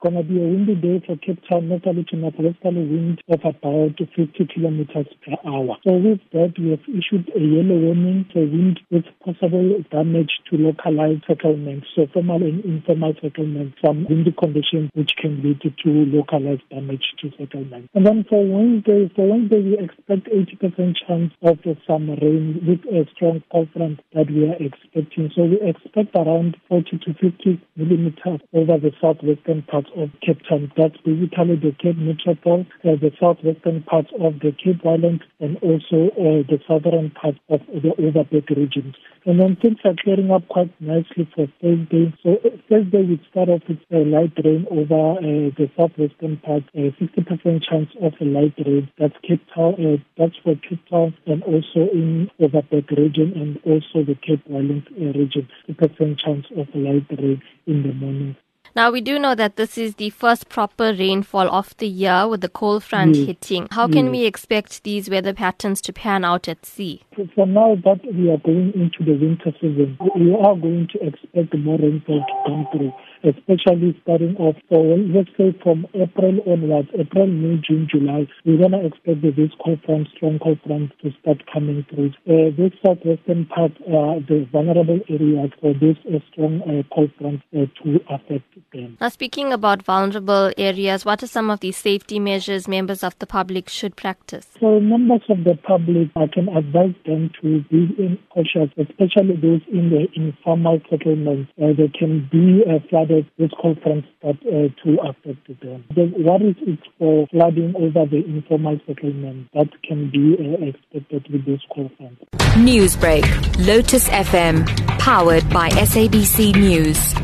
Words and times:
going 0.00 0.16
to 0.16 0.22
be 0.22 0.40
a 0.40 0.48
windy 0.48 0.74
day 0.74 1.02
for 1.06 1.16
Cape 1.16 1.40
Town, 1.48 1.68
northerly 1.68 2.04
to 2.08 2.16
northwesterly 2.16 2.88
wind 2.88 3.22
of 3.28 3.40
about 3.44 3.98
50 3.98 4.48
kilometers 4.52 5.06
per 5.20 5.36
hour. 5.44 5.76
So 5.86 5.92
with 5.96 6.20
that, 6.32 6.54
we 6.58 6.70
have 6.70 6.84
issued 6.88 7.28
a 7.36 7.40
yellow 7.40 7.76
warning 7.76 8.24
for 8.32 8.40
wind 8.40 8.80
with 8.90 9.04
possible 9.24 9.84
damage 9.90 10.32
to 10.48 10.56
localized 10.56 11.24
settlements, 11.28 11.86
so 11.94 12.06
formal 12.12 12.42
and 12.42 12.64
informal 12.64 13.12
settlements 13.20 13.76
from 13.80 14.06
windy 14.08 14.32
conditions 14.32 14.90
which 14.94 15.12
can 15.20 15.42
lead 15.42 15.60
to 15.60 15.90
localized 15.90 16.64
damage 16.70 17.04
to 17.20 17.30
settlements. 17.36 17.88
And 17.94 18.06
then 18.06 18.24
for 18.28 18.40
Wednesday, 18.40 19.12
for 19.14 19.28
Wednesday, 19.28 19.60
we 19.60 19.78
expect 19.78 20.32
80% 20.32 20.96
chance 21.06 21.32
of 21.42 21.58
some 21.86 22.08
rain 22.08 22.64
with 22.64 22.80
a 22.88 23.04
strong 23.12 23.42
cold 23.52 23.68
front 23.76 24.00
that 24.14 24.30
we 24.30 24.48
are 24.48 24.56
expecting. 24.56 25.30
So 25.36 25.44
we 25.44 25.60
expect 25.60 26.16
around 26.16 26.56
40 26.68 26.98
to 27.04 27.14
50 27.14 27.60
millimeters 27.76 28.40
over 28.54 28.78
the 28.78 28.92
southwestern 29.00 29.62
parts 29.62 29.89
of 29.96 30.10
Cape 30.20 30.40
Town. 30.48 30.72
That's 30.76 30.96
basically 30.98 31.56
the 31.56 31.74
Cape 31.78 31.96
Metropole, 31.96 32.66
uh, 32.84 32.96
the 33.00 33.10
southwestern 33.20 33.82
parts 33.84 34.10
of 34.18 34.40
the 34.40 34.52
Cape 34.52 34.82
Winelands, 34.82 35.22
and 35.40 35.56
also 35.58 36.12
uh, 36.16 36.42
the 36.48 36.58
southern 36.66 37.10
part 37.10 37.36
of 37.48 37.60
the 37.66 37.90
Overberg 37.98 38.48
region. 38.56 38.94
And 39.26 39.38
then 39.38 39.56
things 39.60 39.76
are 39.84 39.94
clearing 40.02 40.30
up 40.30 40.48
quite 40.48 40.72
nicely 40.80 41.28
for 41.34 41.46
Thursday. 41.60 42.12
So 42.22 42.36
uh, 42.44 42.56
Thursday 42.68 43.02
we 43.02 43.20
start 43.30 43.48
off 43.50 43.62
with 43.68 43.78
a 43.92 44.04
light 44.04 44.32
rain 44.44 44.66
over 44.70 45.18
uh, 45.18 45.52
the 45.56 45.70
southwestern 45.76 46.38
part, 46.38 46.64
a 46.74 46.90
60% 46.96 47.62
chance 47.62 47.90
of 48.00 48.14
a 48.20 48.24
light 48.24 48.54
rain. 48.64 48.88
That's 48.98 49.14
Cape 49.22 49.44
Town, 49.54 49.74
uh, 49.74 50.02
that's 50.16 50.36
for 50.42 50.54
Cape 50.56 50.86
Town 50.88 51.14
and 51.26 51.42
also 51.42 51.90
in 51.92 52.30
Overberg 52.40 52.90
region 52.96 53.32
and 53.34 53.58
also 53.64 54.04
the 54.04 54.14
Cape 54.14 54.42
Winelands 54.48 54.86
uh, 54.92 55.18
region, 55.18 55.48
50% 55.68 56.18
chance 56.18 56.46
of 56.56 56.66
a 56.74 56.78
light 56.78 57.06
rain 57.10 57.42
in 57.66 57.82
the 57.82 57.92
morning. 57.92 58.36
Now, 58.76 58.90
we 58.90 59.00
do 59.00 59.18
know 59.18 59.34
that 59.34 59.56
this 59.56 59.76
is 59.76 59.96
the 59.96 60.10
first 60.10 60.48
proper 60.48 60.94
rainfall 60.94 61.50
of 61.50 61.76
the 61.78 61.88
year 61.88 62.28
with 62.28 62.40
the 62.40 62.48
cold 62.48 62.84
front 62.84 63.16
yes. 63.16 63.26
hitting. 63.26 63.68
How 63.72 63.88
can 63.88 64.06
yes. 64.06 64.12
we 64.12 64.24
expect 64.24 64.84
these 64.84 65.10
weather 65.10 65.34
patterns 65.34 65.80
to 65.82 65.92
pan 65.92 66.24
out 66.24 66.48
at 66.48 66.64
sea? 66.64 67.02
For 67.34 67.46
now 67.46 67.76
that 67.84 68.00
we 68.14 68.30
are 68.30 68.38
going 68.38 68.72
into 68.74 69.04
the 69.04 69.18
winter 69.18 69.52
season, 69.60 69.98
we 70.16 70.32
are 70.32 70.54
going 70.54 70.88
to 70.92 71.06
expect 71.06 71.56
more 71.58 71.78
rainfall 71.78 72.20
to 72.20 72.48
come 72.48 72.66
through 72.72 72.92
especially 73.24 73.98
starting 74.02 74.36
off. 74.36 74.56
So 74.68 74.76
let's 74.80 75.30
say 75.36 75.56
from 75.62 75.86
April 75.94 76.40
onwards, 76.46 76.88
April, 76.98 77.26
May, 77.26 77.60
June, 77.66 77.88
July, 77.90 78.26
we're 78.44 78.58
going 78.58 78.72
to 78.72 78.86
expect 78.86 79.22
this 79.22 79.50
cold 79.62 79.80
front, 79.84 80.08
strong 80.16 80.38
cold 80.42 80.58
front 80.66 80.92
to 81.02 81.10
start 81.20 81.42
coming 81.52 81.84
through. 81.90 82.10
Uh, 82.26 82.50
this 82.56 82.72
southwestern 82.84 83.46
part, 83.46 83.72
uh, 83.86 84.20
the 84.28 84.46
vulnerable 84.52 85.00
areas 85.08 85.50
for 85.60 85.74
this 85.74 85.96
uh, 86.08 86.18
strong 86.32 86.62
uh, 86.62 86.82
cold 86.94 87.10
front 87.18 87.40
uh, 87.54 87.66
to 87.82 88.00
affect 88.08 88.44
them. 88.72 88.96
Now, 89.00 89.08
speaking 89.08 89.52
about 89.52 89.82
vulnerable 89.82 90.52
areas, 90.56 91.04
what 91.04 91.22
are 91.22 91.28
some 91.28 91.50
of 91.50 91.60
the 91.60 91.72
safety 91.72 92.18
measures 92.18 92.66
members 92.66 93.02
of 93.02 93.18
the 93.18 93.26
public 93.26 93.68
should 93.68 93.96
practice? 93.96 94.46
So 94.60 94.80
members 94.80 95.22
of 95.28 95.44
the 95.44 95.56
public, 95.56 96.08
I 96.16 96.26
can 96.26 96.48
advise 96.48 96.94
them 97.06 97.30
to 97.42 97.62
be 97.70 97.94
in 97.98 98.18
cautious, 98.30 98.70
especially 98.78 99.36
those 99.36 99.60
in 99.72 99.90
the 99.90 100.06
informal 100.14 100.80
settlements. 100.88 101.50
Uh, 101.60 101.68
they 101.76 101.88
can 101.88 102.28
be 102.30 102.62
flooded 102.88 103.09
flooded 103.10 103.30
this 103.38 103.50
cold 103.60 103.78
fronts 103.82 104.08
that 104.22 104.36
uh, 104.46 104.84
to 104.84 104.98
affect 105.02 105.60
them. 105.60 105.84
The 105.94 106.12
worry 106.18 106.56
is 106.66 106.78
for 106.98 107.26
flooding 107.28 107.74
over 107.76 108.08
the 108.08 108.24
informal 108.24 108.78
settlement 108.86 109.48
that 109.54 109.68
can 109.82 110.10
be 110.10 110.36
uh, 110.38 110.66
expected 110.66 111.26
with 111.32 111.44
this 111.46 111.60
cold 111.74 111.90
fronts. 111.96 112.22
Newsbreak, 112.56 113.66
Lotus 113.66 114.08
FM, 114.08 114.66
powered 114.98 115.48
by 115.50 115.70
SABC 115.70 116.54
News. 116.56 117.19